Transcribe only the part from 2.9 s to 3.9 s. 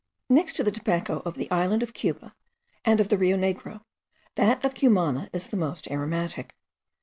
of the Rio Negro,